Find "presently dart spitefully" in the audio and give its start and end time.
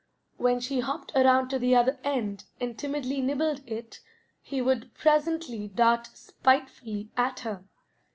4.95-7.11